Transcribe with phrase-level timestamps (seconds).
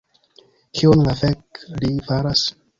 [0.79, 2.51] Kion la fek li faras?